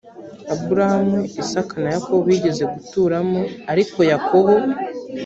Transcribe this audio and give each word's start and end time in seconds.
aburahamu 0.53 1.19
isaka 1.41 1.73
na 1.81 1.89
yakobo 1.95 2.19
bigeze 2.29 2.63
guturamo 2.73 3.41
ariko 3.71 3.97
yakobo 4.11 4.53